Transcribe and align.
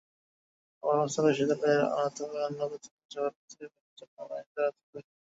কর্মস্থলে, 0.83 1.29
বিশ্ববিদ্যালয়ে 1.29 1.75
অথবা 1.99 2.37
অন্য 2.47 2.59
কোথাও 2.71 3.11
যাওয়ার 3.11 3.33
পথে 3.37 3.63
বাসের 3.65 3.97
জন্য 3.99 4.15
লাইনে 4.29 4.51
দাঁড়াতে 4.55 4.81
হয়। 4.89 5.05